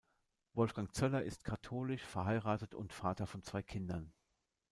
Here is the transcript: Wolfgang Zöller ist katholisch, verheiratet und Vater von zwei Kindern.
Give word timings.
Wolfgang 0.53 0.91
Zöller 0.95 1.21
ist 1.21 1.43
katholisch, 1.43 2.01
verheiratet 2.01 2.73
und 2.73 2.91
Vater 2.91 3.27
von 3.27 3.43
zwei 3.43 3.61
Kindern. 3.61 4.11